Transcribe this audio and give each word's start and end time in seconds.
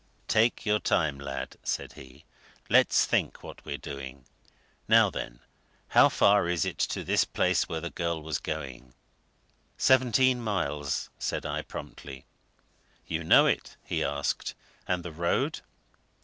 "Take 0.27 0.65
your 0.65 0.79
time, 0.79 1.19
lad," 1.19 1.57
said 1.61 1.93
he. 1.93 2.25
"Let's 2.71 3.05
think 3.05 3.43
what 3.43 3.63
we're 3.63 3.77
doing. 3.77 4.25
Now 4.87 5.11
then, 5.11 5.41
how 5.89 6.09
far 6.09 6.49
is 6.49 6.65
it 6.65 6.79
to 6.79 7.03
this 7.03 7.23
place 7.23 7.69
where 7.69 7.81
the 7.81 7.91
girl 7.91 8.19
was 8.23 8.39
going?" 8.39 8.95
"Seventeen 9.77 10.41
miles," 10.41 11.11
said 11.19 11.45
I, 11.45 11.61
promptly. 11.61 12.25
"You 13.05 13.23
know 13.23 13.45
it?" 13.45 13.77
he 13.83 14.03
asked. 14.03 14.55
"And 14.87 15.03
the 15.03 15.11
road?" 15.11 15.61